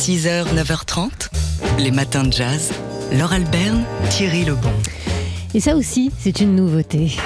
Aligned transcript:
6h, 0.00 0.54
9h30, 0.54 1.28
les 1.78 1.90
matins 1.90 2.24
de 2.24 2.32
jazz. 2.32 2.72
Laure 3.12 3.34
Alberne, 3.34 3.84
Thierry 4.08 4.46
Lebon. 4.46 4.72
Et 5.52 5.60
ça 5.60 5.76
aussi, 5.76 6.10
c'est 6.18 6.40
une 6.40 6.56
nouveauté. 6.56 7.18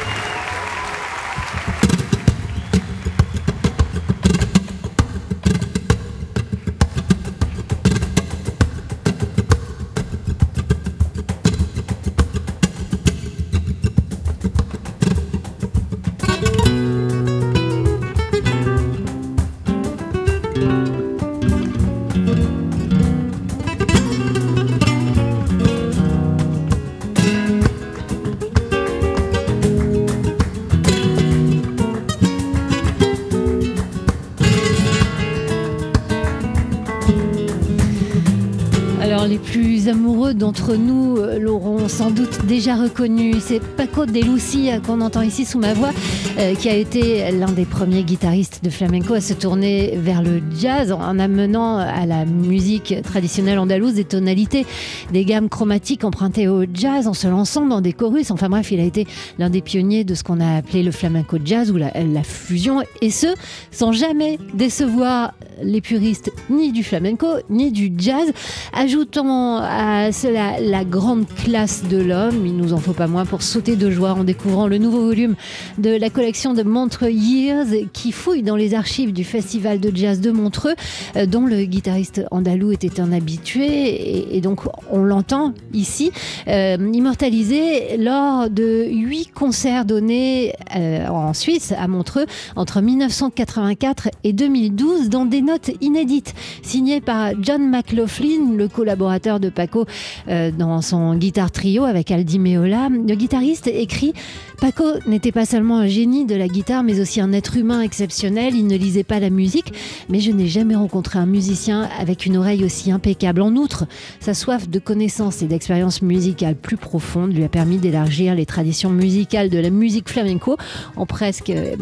D'entre 40.32 40.74
nous 40.74 41.16
euh, 41.18 41.38
l'auront 41.38 41.88
sans 41.88 42.10
doute 42.10 42.46
déjà 42.46 42.76
reconnu. 42.76 43.34
C'est 43.40 43.60
Paco 43.60 44.06
de 44.06 44.20
Lucia 44.20 44.80
qu'on 44.80 45.00
entend 45.00 45.22
ici 45.22 45.44
sous 45.44 45.58
ma 45.58 45.74
voix, 45.74 45.90
euh, 46.38 46.54
qui 46.54 46.68
a 46.68 46.74
été 46.74 47.30
l'un 47.32 47.52
des 47.52 47.64
premiers 47.64 48.02
guitaristes 48.02 48.64
de 48.64 48.70
flamenco 48.70 49.14
à 49.14 49.20
se 49.20 49.34
tourner 49.34 49.94
vers 49.96 50.22
le 50.22 50.40
jazz 50.58 50.92
en 50.92 51.18
amenant 51.18 51.76
à 51.76 52.06
la 52.06 52.24
musique 52.24 52.94
traditionnelle 53.02 53.58
andalouse 53.58 53.94
des 53.94 54.04
tonalités, 54.04 54.66
des 55.12 55.24
gammes 55.24 55.48
chromatiques 55.48 56.04
empruntées 56.04 56.48
au 56.48 56.64
jazz, 56.72 57.06
en 57.06 57.14
se 57.14 57.28
lançant 57.28 57.66
dans 57.66 57.80
des 57.80 57.92
chorus. 57.92 58.30
Enfin 58.30 58.48
bref, 58.48 58.70
il 58.72 58.80
a 58.80 58.84
été 58.84 59.06
l'un 59.38 59.50
des 59.50 59.60
pionniers 59.60 60.04
de 60.04 60.14
ce 60.14 60.24
qu'on 60.24 60.40
a 60.40 60.56
appelé 60.56 60.82
le 60.82 60.92
flamenco 60.92 61.38
jazz 61.44 61.70
ou 61.70 61.76
la 61.76 62.22
fusion, 62.22 62.82
et 63.02 63.10
ce, 63.10 63.26
sans 63.70 63.92
jamais 63.92 64.38
décevoir 64.54 65.32
les 65.62 65.80
puristes 65.80 66.32
ni 66.50 66.72
du 66.72 66.82
flamenco 66.82 67.26
ni 67.50 67.70
du 67.72 67.92
jazz. 67.96 68.32
Ajoutons 68.72 69.58
à 69.58 70.12
cela 70.14 70.60
la 70.60 70.84
grande 70.84 71.26
classe 71.26 71.82
de 71.82 71.96
l'homme, 71.96 72.46
il 72.46 72.56
nous 72.56 72.72
en 72.72 72.78
faut 72.78 72.92
pas 72.92 73.08
moins 73.08 73.26
pour 73.26 73.42
sauter 73.42 73.74
de 73.74 73.90
joie 73.90 74.12
en 74.12 74.22
découvrant 74.22 74.68
le 74.68 74.78
nouveau 74.78 75.06
volume 75.06 75.34
de 75.78 75.90
la 75.90 76.08
collection 76.08 76.54
de 76.54 76.62
Montreux 76.62 77.10
Years 77.10 77.66
qui 77.92 78.12
fouille 78.12 78.44
dans 78.44 78.54
les 78.54 78.74
archives 78.74 79.12
du 79.12 79.24
festival 79.24 79.80
de 79.80 79.94
jazz 79.94 80.20
de 80.20 80.30
Montreux, 80.30 80.76
euh, 81.16 81.26
dont 81.26 81.46
le 81.46 81.64
guitariste 81.64 82.22
andalou 82.30 82.70
était 82.70 83.00
un 83.00 83.10
habitué 83.10 84.36
et, 84.36 84.40
donc 84.40 84.60
on 84.88 85.02
l'entend 85.02 85.52
ici, 85.72 86.12
euh, 86.46 86.76
immortalisé 86.92 87.96
lors 87.98 88.48
de 88.50 88.86
huit 88.88 89.32
concerts 89.34 89.84
donnés 89.84 90.52
euh, 90.76 91.08
en 91.08 91.34
Suisse 91.34 91.74
à 91.76 91.88
Montreux 91.88 92.26
entre 92.54 92.80
1984 92.80 94.10
et 94.22 94.32
2012 94.32 95.08
dans 95.08 95.24
des 95.24 95.42
notes 95.42 95.72
inédites 95.80 96.34
signées 96.62 97.00
par 97.00 97.32
John 97.40 97.68
McLaughlin, 97.68 98.54
le 98.56 98.68
collaborateur 98.68 99.40
de 99.40 99.48
Paco 99.48 99.86
dans 100.26 100.80
son 100.82 101.14
guitare 101.14 101.50
trio 101.50 101.84
avec 101.84 102.10
Aldi 102.10 102.38
Meola. 102.38 102.88
Le 102.88 103.14
guitariste 103.14 103.66
écrit 103.66 104.12
Paco 104.60 104.84
n'était 105.06 105.32
pas 105.32 105.44
seulement 105.44 105.78
un 105.78 105.86
génie 105.86 106.24
de 106.24 106.34
la 106.34 106.48
guitare, 106.48 106.82
mais 106.82 107.00
aussi 107.00 107.20
un 107.20 107.32
être 107.32 107.56
humain 107.56 107.82
exceptionnel. 107.82 108.54
Il 108.54 108.66
ne 108.66 108.76
lisait 108.76 109.04
pas 109.04 109.20
la 109.20 109.30
musique, 109.30 109.72
mais 110.08 110.20
je 110.20 110.30
n'ai 110.30 110.46
jamais 110.46 110.74
rencontré 110.74 111.18
un 111.18 111.26
musicien 111.26 111.88
avec 111.98 112.24
une 112.24 112.36
oreille 112.36 112.64
aussi 112.64 112.90
impeccable. 112.90 113.42
En 113.42 113.56
outre, 113.56 113.86
sa 114.20 114.32
soif 114.32 114.68
de 114.68 114.78
connaissances 114.78 115.42
et 115.42 115.46
d'expérience 115.46 116.02
musicale 116.02 116.54
plus 116.54 116.76
profonde 116.76 117.34
lui 117.34 117.44
a 117.44 117.48
permis 117.48 117.78
d'élargir 117.78 118.34
les 118.34 118.46
traditions 118.46 118.90
musicales 118.90 119.50
de 119.50 119.58
la 119.58 119.70
musique 119.70 120.08
flamenco 120.08 120.56
en 120.96 121.06
presque 121.06 121.50
euh, 121.50 121.76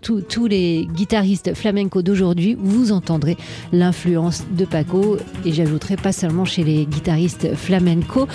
tous 0.00 0.46
les 0.46 0.86
guitaristes 0.94 1.54
flamenco 1.54 2.02
d'aujourd'hui. 2.02 2.56
Vous 2.58 2.92
entendrez 2.92 3.36
l'influence 3.72 4.44
de 4.50 4.64
Paco 4.64 5.16
et 5.44 5.52
j'ajouterai 5.52 5.96
pas 5.96 6.12
seulement 6.12 6.44
chez 6.44 6.62
les 6.62 6.86
guitaristes 6.86 7.35
flamenco. 7.54 8.26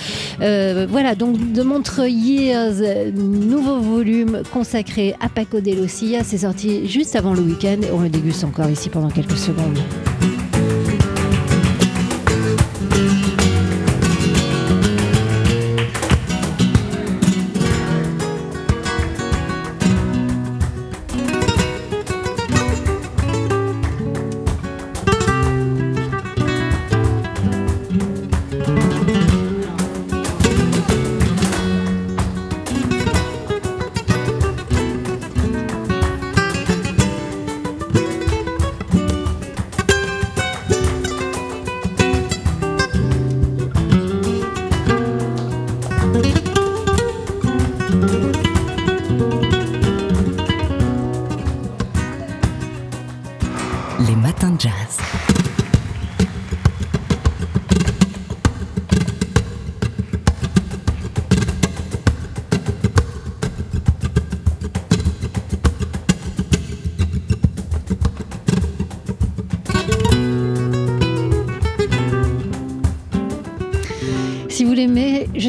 Euh, 0.41 0.88
voilà, 0.89 1.16
donc 1.16 1.53
de 1.53 1.62
Montre 1.62 2.07
Years, 2.07 2.81
nouveau 3.13 3.79
volume 3.79 4.41
consacré 4.51 5.16
à 5.19 5.29
Paco 5.29 5.59
de 5.59 5.72
Lucia. 5.72 6.23
C'est 6.23 6.39
sorti 6.39 6.88
juste 6.88 7.16
avant 7.16 7.34
le 7.34 7.41
week-end 7.41 7.78
on 7.94 8.01
le 8.01 8.09
déguste 8.09 8.44
encore 8.44 8.69
ici 8.69 8.89
pendant 8.89 9.09
quelques 9.09 9.38
secondes. 9.38 9.78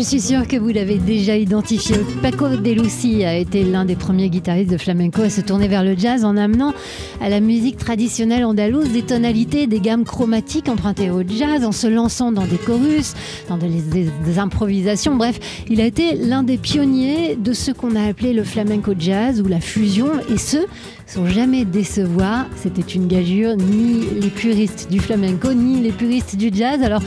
Suis 0.03 0.21
sûre 0.21 0.49
que 0.49 0.57
vous 0.57 0.71
l'avez 0.71 0.97
déjà 0.97 1.37
identifié. 1.37 1.97
Paco 2.23 2.49
de 2.49 2.71
Lucia 2.73 3.31
a 3.31 3.35
été 3.35 3.63
l'un 3.63 3.85
des 3.85 3.95
premiers 3.95 4.31
guitaristes 4.31 4.71
de 4.71 4.77
flamenco 4.77 5.23
à 5.23 5.31
se 5.31 5.41
tourner 5.41 5.69
vers 5.69 5.85
le 5.85 5.97
jazz 5.97 6.25
en 6.25 6.37
amenant 6.37 6.73
à 7.21 7.29
la 7.29 7.41
musique 7.41 7.77
traditionnelle 7.77 8.45
andalouse 8.45 8.91
des 8.91 9.03
tonalités, 9.03 9.67
des 9.67 9.81
gammes 9.81 10.05
chromatiques 10.05 10.69
empruntées 10.69 11.11
au 11.11 11.23
jazz, 11.27 11.65
en 11.65 11.73
se 11.73 11.87
lançant 11.87 12.33
dans 12.33 12.47
des 12.47 12.57
chorus, 12.57 13.15
dans 13.49 13.59
des, 13.59 13.69
des, 13.69 14.09
des 14.25 14.39
improvisations. 14.39 15.15
Bref, 15.17 15.39
il 15.71 15.81
a 15.81 15.85
été 15.85 16.17
l'un 16.17 16.43
des 16.43 16.59
pionniers 16.59 17.37
de 17.37 17.53
ce 17.53 17.71
qu'on 17.71 17.95
a 17.95 18.03
appelé 18.03 18.33
le 18.33 18.45
flamenco 18.45 18.95
jazz 18.99 19.41
ou 19.41 19.47
la 19.47 19.61
fusion, 19.61 20.09
et 20.33 20.39
ce, 20.39 20.59
sans 21.07 21.27
jamais 21.27 21.65
décevoir. 21.65 22.47
C'était 22.57 22.81
une 22.83 23.07
gageure, 23.07 23.57
ni 23.57 24.05
les 24.21 24.31
puristes 24.31 24.89
du 24.91 25.01
flamenco, 25.01 25.53
ni 25.53 25.81
les 25.81 25.93
puristes 25.93 26.37
du 26.37 26.51
jazz. 26.53 26.83
Alors, 26.83 27.03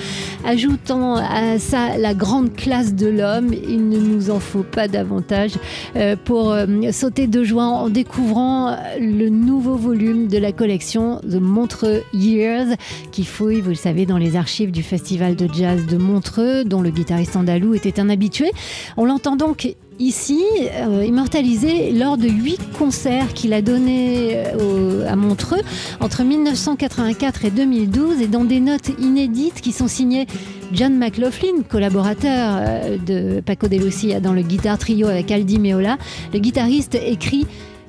ajoutant 0.45 1.15
à 1.15 1.59
ça 1.59 1.97
la 1.97 2.13
grande 2.13 2.53
classe 2.53 2.93
de 2.93 3.07
l'homme, 3.07 3.53
il 3.53 3.89
ne 3.89 3.97
nous 3.97 4.29
en 4.29 4.39
faut 4.39 4.63
pas 4.63 4.87
davantage 4.87 5.53
euh, 5.95 6.15
pour 6.23 6.51
euh, 6.51 6.65
sauter 6.91 7.27
de 7.27 7.43
joie 7.43 7.65
en 7.65 7.89
découvrant 7.89 8.75
le 8.99 9.29
nouveau 9.29 9.75
volume 9.75 10.27
de 10.27 10.37
la 10.37 10.51
collection 10.51 11.19
The 11.19 11.39
Montreux 11.39 12.03
Years, 12.13 12.75
qui 13.11 13.23
fouille, 13.23 13.61
vous 13.61 13.69
le 13.69 13.75
savez, 13.75 14.05
dans 14.05 14.17
les 14.17 14.35
archives 14.35 14.71
du 14.71 14.83
Festival 14.83 15.35
de 15.35 15.47
jazz 15.53 15.85
de 15.85 15.97
Montreux, 15.97 16.63
dont 16.63 16.81
le 16.81 16.89
guitariste 16.89 17.35
andalou 17.35 17.73
était 17.73 17.99
un 17.99 18.09
habitué. 18.09 18.51
On 18.97 19.05
l'entend 19.05 19.35
donc 19.35 19.75
ici, 19.99 20.43
euh, 20.73 21.05
immortalisé 21.05 21.91
lors 21.91 22.17
de 22.17 22.27
huit 22.27 22.59
concerts 22.77 23.33
qu'il 23.33 23.53
a 23.53 23.61
donnés 23.61 24.35
euh, 24.35 25.09
à 25.09 25.15
Montreux 25.15 25.61
entre 25.99 26.23
1984 26.23 27.45
et 27.45 27.51
2012 27.51 28.21
et 28.21 28.27
dans 28.27 28.43
des 28.43 28.59
notes 28.59 28.89
inédites 28.99 29.61
qui 29.61 29.71
sont 29.71 29.87
signées 29.87 30.27
John 30.73 30.97
McLaughlin, 30.97 31.61
collaborateur 31.69 32.57
euh, 32.59 32.97
de 32.97 33.41
Paco 33.41 33.67
de 33.67 33.77
Lucia 33.77 34.19
dans 34.19 34.33
le 34.33 34.41
guitar 34.41 34.77
trio 34.77 35.07
avec 35.07 35.31
Aldi 35.31 35.59
Meola. 35.59 35.97
Le 36.33 36.39
guitariste 36.39 36.95
écrit 36.95 37.45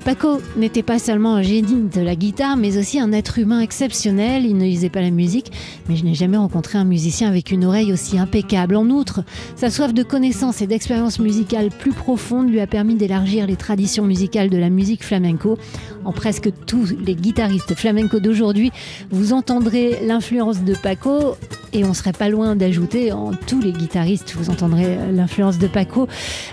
Paco 0.06 0.40
n'était 0.56 0.84
pas 0.84 1.00
seulement 1.00 1.34
un 1.34 1.42
génie 1.42 1.88
de 1.92 2.00
la 2.00 2.14
guitare, 2.14 2.56
mais 2.56 2.78
aussi 2.78 3.00
un 3.00 3.10
être 3.10 3.40
humain 3.40 3.58
exceptionnel. 3.58 4.46
Il 4.46 4.56
ne 4.56 4.62
lisait 4.62 4.88
pas 4.88 5.00
la 5.00 5.10
musique, 5.10 5.50
mais 5.88 5.96
je 5.96 6.04
n'ai 6.04 6.14
jamais 6.14 6.36
rencontré 6.36 6.78
un 6.78 6.84
musicien 6.84 7.28
avec 7.28 7.50
une 7.50 7.64
oreille 7.64 7.92
aussi 7.92 8.16
impeccable. 8.16 8.76
En 8.76 8.88
outre, 8.88 9.24
sa 9.56 9.68
soif 9.68 9.92
de 9.92 10.04
connaissances 10.04 10.62
et 10.62 10.68
d'expérience 10.68 11.18
musicale 11.18 11.70
plus 11.70 11.90
profonde 11.90 12.48
lui 12.48 12.60
a 12.60 12.68
permis 12.68 12.94
d'élargir 12.94 13.48
les 13.48 13.56
traditions 13.56 14.04
musicales 14.04 14.48
de 14.48 14.56
la 14.56 14.70
musique 14.70 15.02
flamenco. 15.02 15.58
En 16.04 16.12
presque 16.12 16.50
tous 16.66 16.94
les 17.04 17.16
guitaristes 17.16 17.74
flamenco 17.74 18.20
d'aujourd'hui, 18.20 18.70
vous 19.10 19.32
entendrez 19.32 19.98
l'influence 20.06 20.62
de 20.62 20.76
Paco 20.76 21.36
et 21.72 21.84
on 21.84 21.94
serait 21.94 22.12
pas 22.12 22.28
loin 22.28 22.54
d'ajouter 22.54 23.10
en 23.10 23.32
tous 23.32 23.60
les 23.60 23.72
guitaristes, 23.72 24.34
vous 24.36 24.50
entendrez 24.50 24.98
l'influence 25.12 25.58
de 25.58 25.66
Paco. 25.66 26.06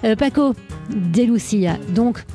Euh, 0.05 0.15
Paco 0.15 0.55
de 0.89 1.21
Lucia, 1.21 1.77
donc 1.93 2.25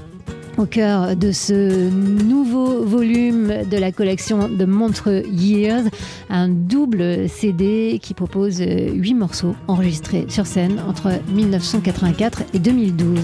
au 0.59 0.67
cœur 0.67 1.17
de 1.17 1.33
ce 1.33 1.89
nouveau 1.89 2.85
volume 2.85 3.65
de 3.71 3.77
la 3.77 3.93
collection 3.93 4.49
de 4.49 4.65
Montre 4.65 5.23
Years, 5.33 5.85
un 6.29 6.49
double 6.49 7.29
CD 7.29 7.99
qui 8.03 8.13
propose 8.13 8.61
huit 8.61 9.15
morceaux 9.15 9.55
enregistrés 9.69 10.27
sur 10.29 10.47
scène 10.47 10.81
entre 10.89 11.13
1984 11.33 12.43
et 12.55 12.59
2012. 12.59 13.19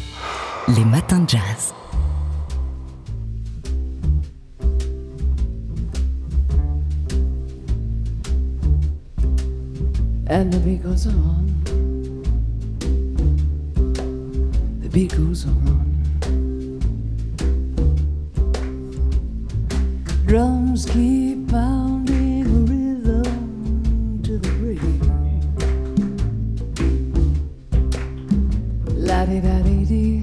Les 0.76 0.84
matins 0.84 1.20
de 1.20 1.28
jazz. 1.28 1.74
And 10.26 10.50
the 10.50 10.58
beat 10.58 10.82
goes 10.82 11.06
on. 11.06 11.44
The 14.82 14.88
beat 14.88 15.14
goes 15.14 15.44
on. 15.44 15.93
Drums 20.34 20.84
keep 20.86 21.48
pounding 21.48 22.66
rhythm 22.66 24.20
to 24.24 24.36
the 24.36 24.50
break. 24.58 24.82
La 28.96 29.24
di 29.26 29.38
da 29.40 29.60
di 29.62 29.84
di. 29.86 30.20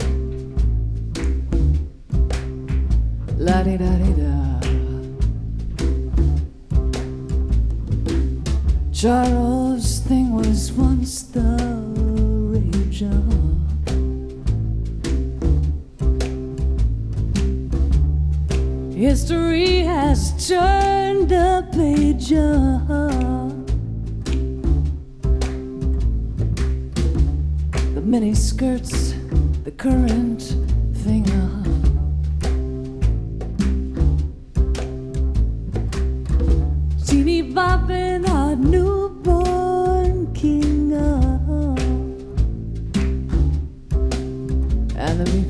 La 3.38 3.64
di 3.64 3.78
da 3.78 3.92
di 4.02 4.12
da. 4.20 4.36
Charles' 8.92 9.41
bopping 37.62 38.28
our 38.28 38.56
newborn 38.56 40.34
king 40.34 40.94
on. 40.96 41.78
And 44.98 45.20
the 45.20 45.26
beat 45.32 45.48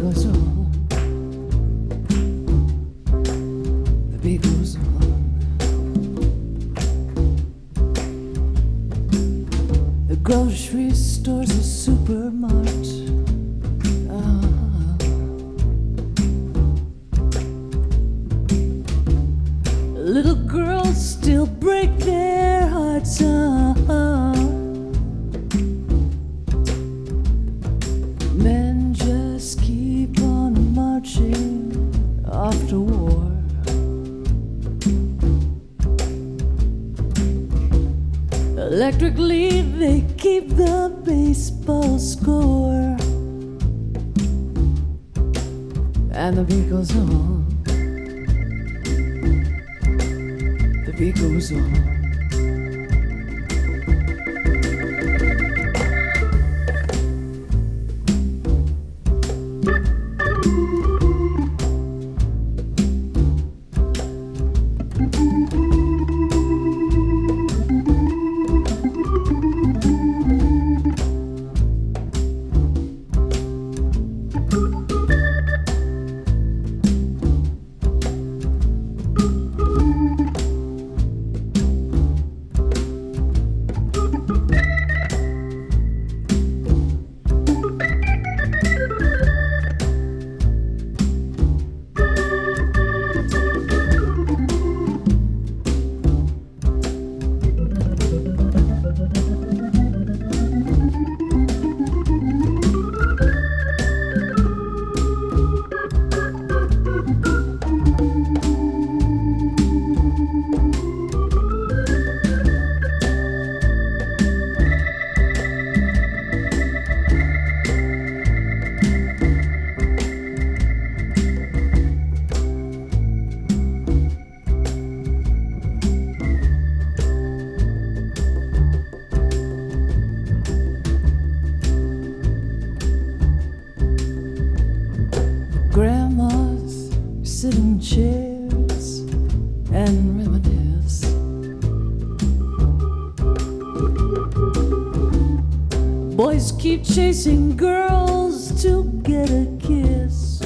chasing 146.93 147.55
girls 147.55 148.61
to 148.61 148.83
get 149.03 149.29
a 149.29 149.45
kiss. 149.61 150.41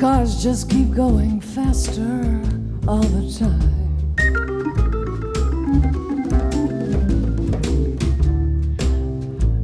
Cars 0.00 0.42
just 0.42 0.70
keep 0.70 0.94
going 0.94 1.42
faster 1.42 2.40
all 2.88 3.02
the 3.02 3.30
time. 3.38 3.76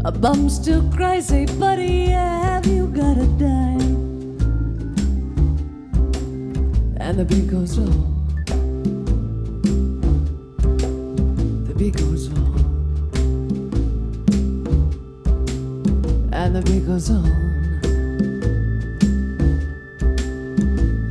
A 0.05 0.13
bum 0.13 0.51
still 0.51 0.83
cries, 0.91 1.31
hey 1.31 1.47
buddy, 1.59 2.09
have 2.09 2.67
you 2.67 2.87
got 2.89 3.17
a 3.17 3.27
dime? 3.39 3.97
And 6.99 7.19
the 7.19 7.25
beat 7.25 7.49
goes 7.49 7.79
on. 7.79 8.12
The 16.53 16.61
beat 16.61 16.87
goes 16.87 17.11
on. 17.11 17.25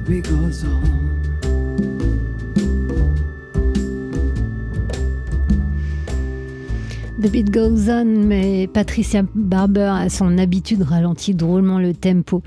The 0.06 0.12
beat 0.12 0.24
goes 0.30 0.64
on. 0.64 1.02
The 7.22 7.30
Beat 7.30 7.52
Goes 7.52 7.88
On, 7.88 8.04
mais 8.04 8.66
Patricia 8.66 9.22
Barber 9.36 9.94
a 9.94 10.10
son 10.10 10.40
habitude 10.40 10.82
ralentit 10.82 11.36
drôlement 11.36 11.78
le 11.78 11.94
tempo. 11.94 12.42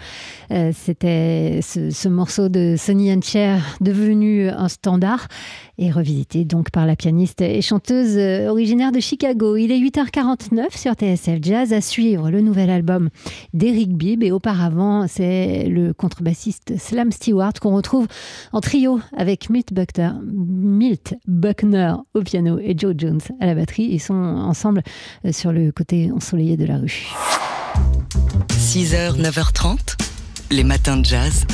Euh, 0.51 0.73
C'était 0.75 1.61
ce, 1.63 1.91
ce 1.91 2.09
morceau 2.09 2.49
de 2.49 2.75
Sonny 2.77 3.13
and 3.13 3.23
Cher 3.23 3.77
devenu 3.81 4.49
un 4.49 4.67
standard 4.67 5.29
et 5.79 5.91
revisité 5.91 6.45
donc 6.45 6.71
par 6.71 6.87
la 6.87 6.97
pianiste 6.97 7.41
et 7.41 7.63
chanteuse 7.63 8.17
euh, 8.17 8.49
originaire 8.49 8.93
de 8.93 9.01
Chicago. 9.01 9.57
Il 9.57 9.73
est 9.73 9.79
8h49 9.79 10.77
sur 10.77 10.93
TSF 10.95 11.39
Jazz 11.43 11.73
à 11.73 11.81
suivre 11.81 12.31
le 12.31 12.41
nouvel 12.41 12.71
album 12.71 13.11
d'Eric 13.53 13.97
Bibb 13.97 14.23
et 14.23 14.33
auparavant 14.33 15.07
c'est 15.09 15.69
le 15.69 15.93
contrebassiste 15.93 16.79
Slam 16.79 17.13
Stewart 17.13 17.55
qu'on 17.61 17.75
retrouve 17.75 18.07
en 18.53 18.61
trio 18.61 19.01
avec 19.17 19.51
Milt 19.51 19.73
Buckner, 19.73 20.11
Milt 20.25 21.15
Buckner 21.27 21.95
au 22.15 22.23
piano 22.23 22.59
et 22.59 22.75
Joe 22.77 22.95
Jones 22.97 23.21
à 23.41 23.47
la 23.47 23.55
batterie. 23.55 23.89
Ils 23.91 24.01
sont 24.01 24.15
ensemble 24.15 24.83
euh, 25.25 25.33
sur 25.33 25.53
le 25.53 25.73
côté 25.73 26.11
ensoleillé 26.13 26.57
de 26.57 26.65
la 26.65 26.79
rue. 26.79 27.09
6h, 28.51 29.21
9h30, 29.21 29.97
les 30.51 30.65
matins 30.65 30.97
de 30.97 31.05
jazz. 31.05 31.47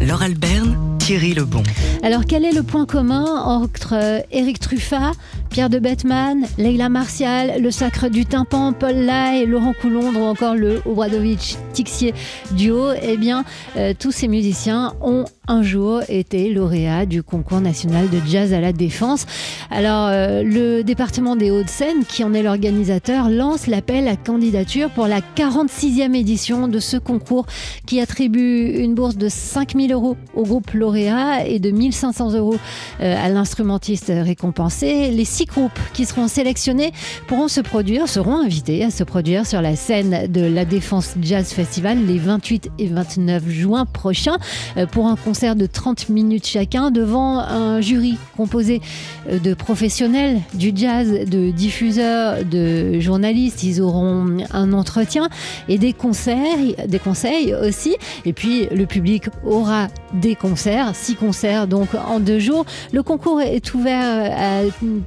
Laure 0.00 0.22
Alberne, 0.22 0.95
Thierry 1.06 1.34
Lebon. 1.34 1.62
Alors, 2.02 2.24
quel 2.24 2.44
est 2.44 2.50
le 2.50 2.64
point 2.64 2.84
commun 2.84 3.24
entre 3.44 3.94
euh, 3.94 4.18
Eric 4.32 4.58
Truffat, 4.58 5.12
Pierre 5.50 5.70
de 5.70 5.78
Bettman, 5.78 6.44
Leila 6.58 6.88
Martial, 6.88 7.62
le 7.62 7.70
Sacre 7.70 8.08
du 8.08 8.26
Tympan, 8.26 8.72
Paul 8.72 8.96
Lai, 8.96 9.46
Laurent 9.46 9.72
Coulondre 9.80 10.18
ou 10.18 10.24
encore 10.24 10.56
le 10.56 10.82
Obradovich 10.84 11.58
Tixier 11.72 12.12
duo? 12.56 12.88
Eh 13.00 13.16
bien, 13.16 13.44
euh, 13.76 13.94
tous 13.96 14.10
ces 14.10 14.26
musiciens 14.26 14.94
ont 15.00 15.26
un 15.46 15.62
jour 15.62 16.02
été 16.08 16.52
lauréats 16.52 17.06
du 17.06 17.22
concours 17.22 17.60
national 17.60 18.10
de 18.10 18.18
jazz 18.26 18.52
à 18.52 18.60
la 18.60 18.72
Défense. 18.72 19.26
Alors, 19.70 20.08
euh, 20.10 20.42
le 20.42 20.82
département 20.82 21.36
des 21.36 21.52
Hauts-de-Seine, 21.52 22.04
qui 22.04 22.24
en 22.24 22.34
est 22.34 22.42
l'organisateur, 22.42 23.30
lance 23.30 23.68
l'appel 23.68 24.08
à 24.08 24.16
candidature 24.16 24.90
pour 24.90 25.06
la 25.06 25.20
46e 25.20 26.16
édition 26.16 26.66
de 26.66 26.80
ce 26.80 26.96
concours 26.96 27.46
qui 27.86 28.00
attribue 28.00 28.66
une 28.80 28.94
bourse 28.94 29.16
de 29.16 29.28
5000 29.28 29.92
euros 29.92 30.16
au 30.34 30.42
groupe 30.42 30.72
lauréat 30.72 30.95
et 30.96 31.58
de 31.58 31.70
1500 31.70 32.32
euros 32.34 32.56
euh, 33.00 33.24
à 33.24 33.28
l'instrumentiste 33.28 34.12
récompensé. 34.14 35.10
Les 35.10 35.24
six 35.24 35.44
groupes 35.44 35.78
qui 35.92 36.04
seront 36.04 36.28
sélectionnés 36.28 36.92
pourront 37.26 37.48
se 37.48 37.60
produire, 37.60 38.08
seront 38.08 38.36
invités 38.36 38.84
à 38.84 38.90
se 38.90 39.04
produire 39.04 39.46
sur 39.46 39.62
la 39.62 39.76
scène 39.76 40.26
de 40.30 40.40
la 40.40 40.64
Défense 40.64 41.14
Jazz 41.20 41.52
Festival 41.52 42.04
les 42.06 42.18
28 42.18 42.70
et 42.78 42.86
29 42.86 43.48
juin 43.48 43.84
prochains 43.84 44.38
euh, 44.76 44.86
pour 44.86 45.06
un 45.06 45.16
concert 45.16 45.56
de 45.56 45.66
30 45.66 46.08
minutes 46.08 46.46
chacun 46.46 46.90
devant 46.90 47.38
un 47.38 47.80
jury 47.80 48.18
composé 48.36 48.80
euh, 49.28 49.38
de 49.38 49.54
professionnels 49.54 50.40
du 50.54 50.72
jazz, 50.74 51.10
de 51.10 51.50
diffuseurs, 51.50 52.44
de 52.44 53.00
journalistes. 53.00 53.62
Ils 53.62 53.80
auront 53.80 54.38
un 54.52 54.72
entretien 54.72 55.28
et 55.68 55.78
des 55.78 55.92
conseils, 55.92 56.76
des 56.86 56.98
conseils 56.98 57.54
aussi. 57.54 57.96
Et 58.24 58.32
puis 58.32 58.66
le 58.70 58.86
public 58.86 59.24
aura 59.44 59.88
des 60.14 60.34
concerts, 60.34 60.85
six 60.94 61.14
concerts 61.14 61.66
donc 61.66 61.88
en 61.94 62.20
deux 62.20 62.38
jours. 62.38 62.64
Le 62.92 63.02
concours 63.02 63.40
est 63.40 63.74
ouvert 63.74 64.32
à 64.36 64.60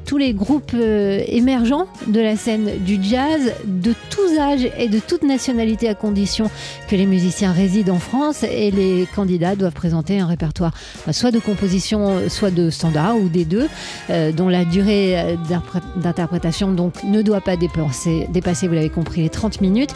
tous 0.05 0.17
les 0.17 0.33
groupes 0.33 0.71
euh, 0.73 1.21
émergents 1.27 1.87
de 2.07 2.19
la 2.19 2.35
scène 2.35 2.69
du 2.85 2.97
jazz, 3.01 3.51
de 3.65 3.93
tous 4.09 4.37
âges 4.39 4.67
et 4.77 4.87
de 4.87 4.99
toute 4.99 5.23
nationalité 5.23 5.87
à 5.89 5.95
condition 5.95 6.49
que 6.89 6.95
les 6.95 7.05
musiciens 7.05 7.51
résident 7.51 7.95
en 7.95 7.99
France 7.99 8.43
et 8.43 8.71
les 8.71 9.07
candidats 9.15 9.55
doivent 9.55 9.73
présenter 9.73 10.19
un 10.19 10.25
répertoire 10.27 10.73
euh, 11.07 11.11
soit 11.11 11.31
de 11.31 11.39
composition, 11.39 12.09
euh, 12.17 12.29
soit 12.29 12.51
de 12.51 12.69
standard 12.69 13.17
ou 13.17 13.29
des 13.29 13.45
deux, 13.45 13.67
euh, 14.09 14.31
dont 14.31 14.47
la 14.49 14.65
durée 14.65 15.19
euh, 15.19 15.35
d'interpré- 15.49 15.79
d'interprétation 16.01 16.75
ne 17.03 17.21
doit 17.21 17.41
pas 17.41 17.55
dépasser, 17.57 18.27
dépasser, 18.31 18.67
vous 18.67 18.73
l'avez 18.75 18.89
compris, 18.89 19.21
les 19.21 19.29
30 19.29 19.61
minutes. 19.61 19.91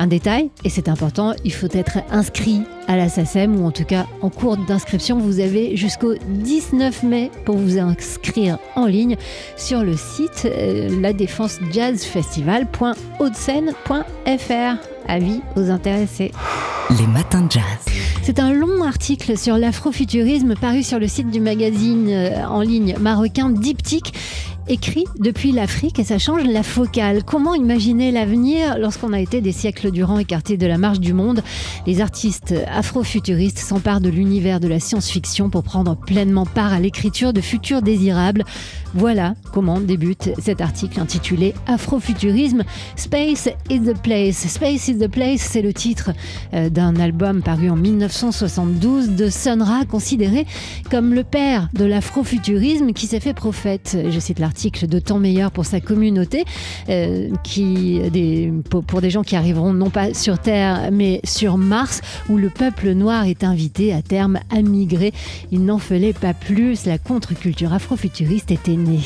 Un 0.00 0.06
détail, 0.06 0.50
et 0.64 0.70
c'est 0.70 0.88
important, 0.88 1.34
il 1.44 1.52
faut 1.52 1.68
être 1.70 1.98
inscrit 2.10 2.62
à 2.88 2.96
la 2.96 3.10
SACEM 3.10 3.60
ou 3.60 3.66
en 3.66 3.70
tout 3.70 3.84
cas 3.84 4.06
en 4.22 4.30
cours 4.30 4.56
d'inscription. 4.56 5.18
Vous 5.18 5.40
avez 5.40 5.76
jusqu'au 5.76 6.14
19 6.14 7.02
mai 7.02 7.30
pour 7.44 7.58
vous 7.58 7.78
inscrire 7.78 8.56
en 8.76 8.86
ligne 8.86 9.18
sur 9.58 9.84
le 9.84 9.98
site 9.98 10.46
euh, 10.46 10.88
la 11.02 11.12
défense 11.12 11.58
jazz 11.70 12.02
festival.hautesseine.fr. 12.02 14.78
Avis 15.06 15.42
aux 15.56 15.68
intéressés. 15.68 16.32
Les 16.98 17.06
matins 17.06 17.42
de 17.42 17.50
jazz. 17.50 17.62
C'est 18.22 18.38
un 18.38 18.54
long 18.54 18.82
article 18.82 19.36
sur 19.36 19.58
l'afrofuturisme 19.58 20.54
paru 20.54 20.82
sur 20.82 20.98
le 20.98 21.08
site 21.08 21.30
du 21.30 21.40
magazine 21.40 22.08
euh, 22.08 22.46
en 22.46 22.62
ligne 22.62 22.96
marocain 22.98 23.50
Diptyque 23.50 24.14
écrit 24.70 25.04
depuis 25.18 25.50
l'Afrique 25.50 25.98
et 25.98 26.04
ça 26.04 26.18
change 26.18 26.44
la 26.44 26.62
focale. 26.62 27.24
Comment 27.24 27.54
imaginer 27.54 28.12
l'avenir 28.12 28.78
lorsqu'on 28.78 29.12
a 29.12 29.18
été 29.18 29.40
des 29.40 29.50
siècles 29.50 29.90
durant 29.90 30.18
écarté 30.18 30.56
de 30.56 30.66
la 30.66 30.78
marche 30.78 31.00
du 31.00 31.12
monde? 31.12 31.42
Les 31.88 32.00
artistes 32.00 32.54
afrofuturistes 32.72 33.58
s'emparent 33.58 34.00
de 34.00 34.08
l'univers 34.08 34.60
de 34.60 34.68
la 34.68 34.78
science-fiction 34.78 35.50
pour 35.50 35.64
prendre 35.64 35.96
pleinement 35.96 36.46
part 36.46 36.72
à 36.72 36.78
l'écriture 36.78 37.32
de 37.32 37.40
futurs 37.40 37.82
désirables. 37.82 38.44
Voilà 38.94 39.34
comment 39.52 39.80
débute 39.80 40.30
cet 40.38 40.60
article 40.60 41.00
intitulé 41.00 41.52
Afrofuturisme, 41.66 42.62
Space 42.94 43.48
is 43.70 43.80
the 43.80 44.00
Place. 44.00 44.46
Space 44.46 44.88
is 44.88 44.98
the 44.98 45.08
Place, 45.08 45.40
c'est 45.40 45.62
le 45.62 45.72
titre 45.72 46.10
euh, 46.54 46.70
d'un 46.70 46.94
album 46.96 47.42
paru 47.42 47.70
en 47.70 47.76
1972 47.76 49.10
de 49.10 49.30
Sun 49.30 49.62
Ra, 49.62 49.84
considéré 49.84 50.46
comme 50.90 51.12
le 51.12 51.24
père 51.24 51.68
de 51.72 51.84
l'afrofuturisme 51.84 52.92
qui 52.92 53.06
s'est 53.06 53.20
fait 53.20 53.34
prophète, 53.34 53.96
je 54.08 54.18
cite 54.20 54.38
l'article, 54.38 54.59
de 54.68 54.98
temps 54.98 55.18
meilleur 55.18 55.50
pour 55.50 55.64
sa 55.64 55.80
communauté, 55.80 56.44
euh, 56.88 57.28
qui, 57.42 58.00
pour 58.70 59.00
des 59.00 59.10
gens 59.10 59.22
qui 59.22 59.36
arriveront 59.36 59.72
non 59.72 59.90
pas 59.90 60.12
sur 60.14 60.38
Terre 60.38 60.90
mais 60.92 61.20
sur 61.24 61.56
Mars, 61.56 62.00
où 62.28 62.36
le 62.36 62.50
peuple 62.50 62.92
noir 62.92 63.24
est 63.24 63.44
invité 63.44 63.92
à 63.92 64.02
terme 64.02 64.38
à 64.50 64.62
migrer. 64.62 65.12
Il 65.50 65.64
n'en 65.64 65.78
fallait 65.78 66.12
pas 66.12 66.34
plus, 66.34 66.86
la 66.86 66.98
contre-culture 66.98 67.72
afrofuturiste 67.72 68.50
était 68.50 68.76
née. 68.76 69.00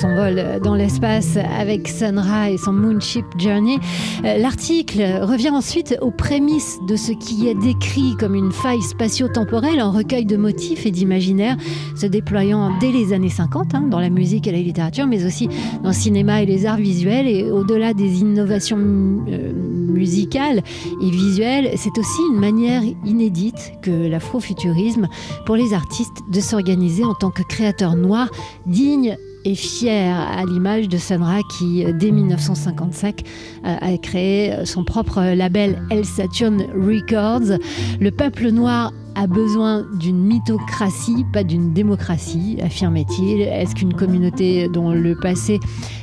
S'envole 0.00 0.60
dans 0.64 0.74
l'espace 0.74 1.36
avec 1.36 1.86
Sun 1.86 2.18
Ra 2.18 2.50
et 2.50 2.56
son 2.56 2.72
Moonship 2.72 3.26
Journey. 3.36 3.76
Euh, 4.24 4.38
L'article 4.38 5.02
revient 5.20 5.50
ensuite 5.50 5.94
aux 6.00 6.10
prémices 6.10 6.78
de 6.88 6.96
ce 6.96 7.12
qui 7.12 7.48
est 7.48 7.54
décrit 7.54 8.16
comme 8.18 8.34
une 8.34 8.50
faille 8.50 8.80
spatio-temporelle, 8.80 9.78
un 9.78 9.90
recueil 9.90 10.24
de 10.24 10.38
motifs 10.38 10.86
et 10.86 10.90
d'imaginaires 10.90 11.58
se 11.96 12.06
déployant 12.06 12.70
dès 12.78 12.92
les 12.92 13.12
années 13.12 13.28
50 13.28 13.74
hein, 13.74 13.82
dans 13.90 14.00
la 14.00 14.08
musique 14.08 14.46
et 14.46 14.52
la 14.52 14.60
littérature, 14.60 15.06
mais 15.06 15.26
aussi 15.26 15.48
dans 15.82 15.90
le 15.90 15.94
cinéma 15.94 16.42
et 16.42 16.46
les 16.46 16.64
arts 16.64 16.78
visuels. 16.78 17.26
Et 17.26 17.50
au-delà 17.50 17.92
des 17.92 18.20
innovations 18.20 18.78
euh, 18.78 19.52
musicales 19.52 20.62
et 21.02 21.10
visuelles, 21.10 21.72
c'est 21.76 21.98
aussi 21.98 22.22
une 22.32 22.40
manière 22.40 22.82
inédite 23.04 23.72
que 23.82 24.08
l'afrofuturisme 24.08 25.08
pour 25.44 25.56
les 25.56 25.74
artistes 25.74 26.22
de 26.32 26.40
s'organiser 26.40 27.04
en 27.04 27.14
tant 27.14 27.30
que 27.30 27.42
créateurs 27.42 27.96
noirs 27.96 28.30
dignes 28.64 29.18
et 29.44 29.54
fier 29.54 30.14
à 30.16 30.44
l'image 30.44 30.88
de 30.88 30.98
Sonra 30.98 31.38
qui, 31.58 31.84
dès 31.94 32.10
1955, 32.10 33.22
euh, 33.64 33.76
a 33.80 33.98
créé 33.98 34.64
son 34.64 34.84
propre 34.84 35.34
label 35.34 35.82
El 35.90 36.04
Saturn 36.04 36.62
Records. 36.74 37.58
Le 38.00 38.10
peuple 38.10 38.50
noir 38.50 38.92
a 39.14 39.26
besoin 39.26 39.84
d'une 39.98 40.22
mythocratie, 40.22 41.24
pas 41.32 41.44
d'une 41.44 41.72
démocratie, 41.72 42.58
affirmait-il. 42.62 43.42
Est-ce 43.42 43.74
qu'une 43.74 43.94
communauté 43.94 44.68
dont 44.68 44.92
le 44.92 45.14
passé 45.14 45.60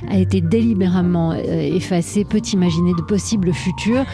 a 0.10 0.18
été 0.18 0.42
délibérément 0.42 1.32
euh, 1.32 1.38
effacé 1.38 2.26
peut 2.26 2.42
imaginer 2.54 2.94
de 2.94 3.02
possibles 3.02 3.54
futurs? 3.54 4.06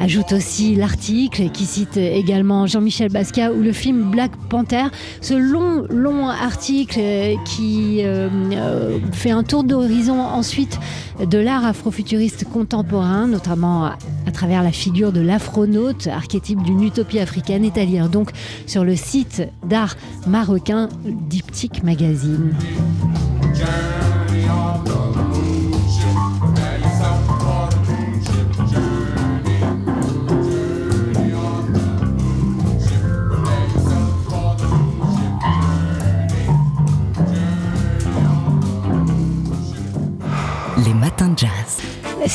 Ajoute 0.00 0.32
aussi 0.32 0.74
l'article 0.74 1.50
qui 1.50 1.64
cite 1.64 1.96
également 1.96 2.66
Jean-Michel 2.66 3.10
Basquiat 3.10 3.52
ou 3.52 3.62
le 3.62 3.72
film 3.72 4.10
Black 4.10 4.32
Panther. 4.48 4.84
Ce 5.20 5.34
long, 5.34 5.86
long 5.90 6.28
article 6.28 6.98
euh, 7.00 7.34
qui 7.44 8.00
euh, 8.02 8.98
fait 9.12 9.30
un 9.30 9.42
tour 9.42 9.64
d'horizon 9.64 10.20
ensuite 10.20 10.78
de 11.24 11.38
l'art 11.38 11.64
afrofuturiste 11.64 12.44
contemporain, 12.52 13.26
notamment 13.26 13.84
à, 13.86 13.96
travers 14.32 14.64
la 14.64 14.72
figure 14.72 15.12
de 15.12 15.20
l'afronaute, 15.20 16.08
archétype 16.08 16.62
d'une 16.62 16.82
utopie 16.82 17.20
africaine, 17.20 17.64
lire 17.82 18.08
donc 18.08 18.30
sur 18.66 18.84
le 18.84 18.96
site 18.96 19.42
d'art 19.66 19.96
marocain 20.26 20.88
Diptyque 21.04 21.82
Magazine. 21.82 22.54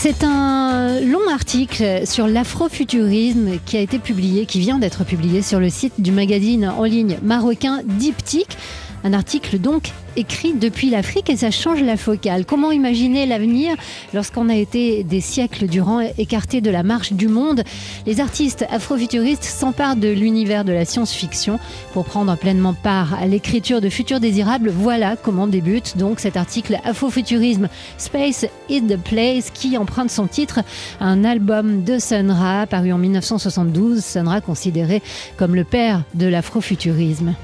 C'est 0.02 0.24
un 0.24 1.02
long 1.02 1.28
article 1.30 2.08
sur 2.08 2.26
l'afrofuturisme 2.26 3.60
qui 3.66 3.76
a 3.76 3.82
été 3.82 4.00
publié, 4.00 4.46
qui 4.46 4.62
vient 4.62 4.78
d'être 4.78 5.04
publié 5.04 5.42
sur 5.42 5.60
le 5.60 5.70
site 5.70 6.00
du 6.00 6.14
magazine 6.14 6.70
en 6.70 6.86
ligne 6.86 7.18
marocain 7.22 7.82
Diptyque. 7.84 8.58
Un 9.04 9.14
article 9.14 9.60
donc 9.60 9.92
écrit 10.18 10.54
depuis 10.54 10.90
l'Afrique 10.90 11.30
et 11.30 11.38
ça 11.38 11.52
change 11.52 11.82
la 11.82 11.96
focale. 11.96 12.46
Comment 12.46 12.72
imaginer 12.72 13.26
l'avenir 13.26 13.76
lorsqu'on 14.14 14.50
a 14.50 14.56
été 14.56 15.04
des 15.04 15.22
siècles 15.22 15.68
durant 15.68 16.02
écarté 16.18 16.60
de 16.60 16.70
la 16.70 16.84
marche 16.84 17.14
du 17.14 17.30
monde? 17.30 17.64
Les 18.06 18.20
artistes 18.20 18.66
afrofuturistes 18.70 19.44
s'emparent 19.44 19.96
de 19.96 20.10
l'univers 20.10 20.66
de 20.66 20.74
la 20.74 20.84
science-fiction 20.84 21.60
pour 21.94 22.04
prendre 22.04 22.36
pleinement 22.38 22.74
part 22.74 23.14
à 23.14 23.26
l'écriture 23.26 23.80
de 23.80 23.90
futurs 23.90 24.20
désirables. 24.20 24.70
Voilà 24.70 25.16
comment 25.16 25.48
débute 25.48 25.98
donc 25.98 26.20
cet 26.20 26.36
article 26.36 26.78
Afrofuturisme 26.84 27.70
Space 27.98 28.46
is 28.68 28.82
the 28.82 28.98
Place 28.98 29.50
qui 29.52 29.78
emprunte 29.78 30.12
son 30.12 30.28
titre 30.28 30.60
à 31.00 31.06
un 31.06 31.24
album 31.24 31.84
de 31.84 32.00
Sun 32.00 32.32
Ra 32.32 32.68
paru 32.68 32.92
en 32.92 32.98
1972. 32.98 34.04
Sun 34.04 34.28
Ra 34.28 34.42
considéré 34.42 35.02
comme 35.38 35.56
le 35.56 35.64
père 35.64 36.04
de 36.16 36.28
l'afrofuturisme. 36.28 37.36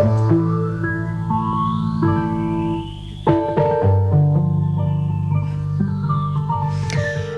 Thank 0.00 0.32
you. 0.32 0.59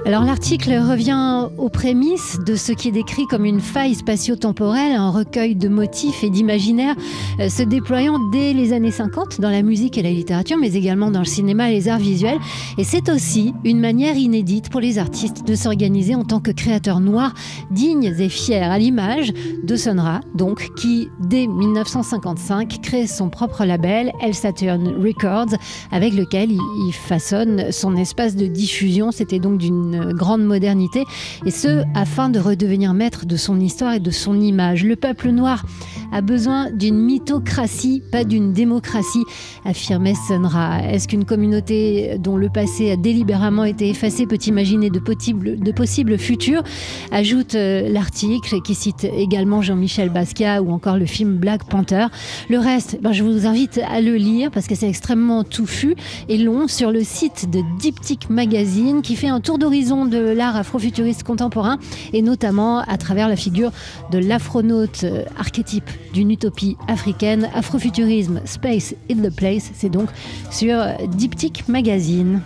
Alors 0.04 0.24
l'article 0.24 0.72
revient 0.72 1.48
aux 1.58 1.68
prémices 1.68 2.40
de 2.44 2.56
ce 2.56 2.72
qui 2.72 2.88
est 2.88 2.92
décrit 2.92 3.28
comme 3.28 3.44
une 3.44 3.60
faille 3.60 3.94
spatio-temporelle, 3.94 4.96
un 4.96 5.10
recueil 5.10 5.54
de 5.54 5.68
motifs 5.68 6.24
et 6.24 6.30
d'imaginaires 6.30 6.96
euh, 7.38 7.48
se 7.48 7.62
déployant 7.62 8.18
dès 8.32 8.52
les 8.52 8.72
années 8.72 8.90
50 8.90 9.40
dans 9.40 9.48
la 9.48 9.62
musique 9.62 9.96
et 9.98 10.02
la 10.02 10.10
littérature, 10.10 10.56
mais 10.58 10.74
également 10.74 11.12
dans 11.12 11.20
le 11.20 11.24
cinéma 11.24 11.70
et 11.70 11.74
les 11.74 11.88
arts 11.88 12.00
visuels. 12.00 12.40
Et 12.78 12.84
c'est 12.84 13.08
aussi 13.10 13.54
une 13.62 13.78
manière 13.78 14.16
inédite 14.16 14.70
pour 14.70 14.80
les 14.80 14.98
artistes 14.98 15.46
de 15.46 15.54
s'organiser 15.54 16.16
en 16.16 16.24
tant 16.24 16.40
que 16.40 16.50
créateurs 16.50 16.98
noirs, 16.98 17.34
dignes 17.70 18.12
et 18.18 18.28
fiers, 18.28 18.56
à 18.56 18.78
l'image 18.78 19.32
de 19.62 19.76
Sonra, 19.76 20.20
donc, 20.34 20.70
qui 20.74 21.08
dès 21.20 21.46
1955 21.46 22.80
crée 22.82 23.06
son 23.06 23.30
propre 23.30 23.64
label, 23.64 24.10
El 24.20 24.34
Saturn 24.34 24.96
Records, 25.00 25.56
avec 25.92 26.12
lequel 26.12 26.50
il, 26.50 26.92
façonne 26.92 27.70
son 27.70 27.96
espace 27.96 28.34
de 28.34 28.46
diffusion. 28.46 29.12
C'était 29.12 29.38
donc 29.38 29.58
d'une 29.58 29.91
grande 30.12 30.44
modernité, 30.44 31.04
et 31.46 31.50
ce, 31.50 31.84
afin 31.94 32.28
de 32.28 32.38
redevenir 32.38 32.94
maître 32.94 33.26
de 33.26 33.36
son 33.36 33.60
histoire 33.60 33.94
et 33.94 34.00
de 34.00 34.10
son 34.10 34.40
image. 34.40 34.84
Le 34.84 34.96
peuple 34.96 35.30
noir 35.30 35.64
a 36.12 36.20
besoin 36.20 36.70
d'une 36.70 36.98
mythocratie, 36.98 38.02
pas 38.12 38.24
d'une 38.24 38.52
démocratie, 38.52 39.24
affirmait 39.64 40.14
Sonra. 40.28 40.82
Est-ce 40.82 41.08
qu'une 41.08 41.24
communauté 41.24 42.16
dont 42.18 42.36
le 42.36 42.48
passé 42.48 42.90
a 42.90 42.96
délibérément 42.96 43.64
été 43.64 43.88
effacé 43.88 44.26
peut 44.26 44.38
imaginer 44.46 44.90
de 44.90 44.98
possibles, 44.98 45.58
de 45.58 45.72
possibles 45.72 46.18
futurs 46.18 46.62
Ajoute 47.10 47.54
euh, 47.54 47.88
l'article 47.88 48.60
qui 48.62 48.74
cite 48.74 49.04
également 49.04 49.62
Jean-Michel 49.62 50.10
Basquiat 50.10 50.62
ou 50.62 50.70
encore 50.70 50.96
le 50.96 51.06
film 51.06 51.36
Black 51.36 51.64
Panther. 51.64 52.06
Le 52.50 52.58
reste, 52.58 52.98
ben, 53.00 53.12
je 53.12 53.22
vous 53.22 53.46
invite 53.46 53.80
à 53.90 54.00
le 54.00 54.14
lire 54.16 54.50
parce 54.50 54.66
que 54.66 54.74
c'est 54.74 54.88
extrêmement 54.88 55.44
touffu 55.44 55.94
et 56.28 56.38
long 56.38 56.68
sur 56.68 56.90
le 56.90 57.02
site 57.02 57.50
de 57.50 57.60
Diptyque 57.78 58.28
Magazine 58.28 59.02
qui 59.02 59.16
fait 59.16 59.28
un 59.28 59.40
tour 59.40 59.58
d'horizon 59.58 59.81
de 59.82 60.32
l'art 60.32 60.56
afrofuturiste 60.56 61.24
contemporain 61.24 61.78
et 62.12 62.22
notamment 62.22 62.80
à 62.80 62.96
travers 62.96 63.28
la 63.28 63.36
figure 63.36 63.72
de 64.10 64.18
l'afronaute 64.18 65.04
euh, 65.04 65.24
archétype 65.38 65.90
d'une 66.12 66.30
utopie 66.30 66.76
africaine, 66.88 67.48
Afrofuturisme 67.54 68.40
Space 68.44 68.94
in 69.10 69.16
the 69.16 69.34
Place, 69.34 69.70
c'est 69.74 69.90
donc 69.90 70.08
sur 70.50 70.78
Diptyque 71.08 71.68
Magazine. 71.68 72.40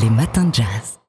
Les 0.00 0.10
matins 0.10 0.44
de 0.44 0.54
jazz. 0.54 0.99